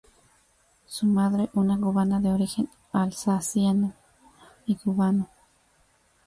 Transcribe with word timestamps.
Su 0.87 1.05
madre, 1.05 1.51
una 1.53 1.77
cubana 1.79 2.19
de 2.19 2.31
origen 2.31 2.67
alsaciano 2.91 3.93
y 4.65 4.73
cubano. 4.75 5.29